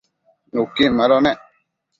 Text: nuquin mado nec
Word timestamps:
nuquin 0.53 0.91
mado 0.97 1.15
nec 1.25 1.39